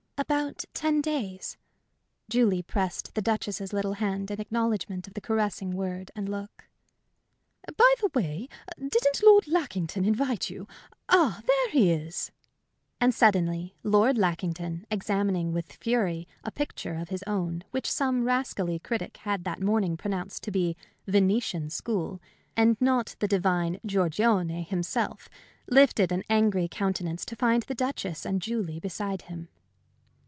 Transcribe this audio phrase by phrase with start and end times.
[0.21, 1.57] "About ten days."
[2.29, 6.65] Julie pressed the Duchess's little hand in acknowledgment of the caressing word and look.
[7.75, 10.67] "By the way, didn't Lord Lackington invite you?
[11.09, 12.31] Ah, there he is!"
[12.99, 18.77] And suddenly, Lord Lackington, examining with fury a picture of his own which some rascally
[18.77, 20.77] critic had that morning pronounced to be
[21.07, 22.21] "Venetian school"
[22.55, 25.29] and not the divine Giorgione himself,
[25.67, 29.49] lifted an angry countenance to find the Duchess and Julie beside him.